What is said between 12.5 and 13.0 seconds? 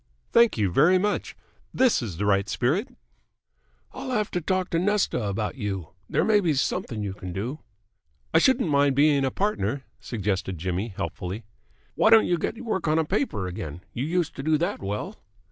work on